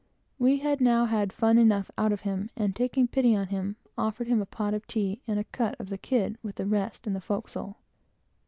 [0.39, 4.25] We had now had fun enough out of him, and taking pity on him, offered
[4.25, 7.13] him a pot of tea, and a cut at the kid, with the rest, in
[7.13, 7.77] the forecastle.